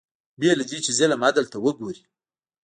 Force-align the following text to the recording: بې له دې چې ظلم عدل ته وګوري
بې 0.39 0.51
له 0.59 0.63
دې 0.69 0.77
چې 0.85 0.91
ظلم 0.99 1.21
عدل 1.27 1.45
ته 1.53 1.57
وګوري 1.65 2.03